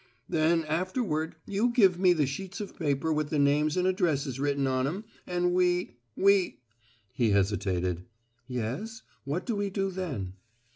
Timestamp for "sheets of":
2.25-2.75